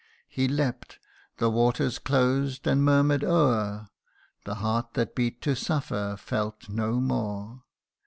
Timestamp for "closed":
1.99-2.65